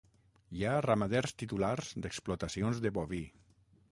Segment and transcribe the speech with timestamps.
[0.59, 3.23] Hi ha ramaders titulars d'explotacions de boví.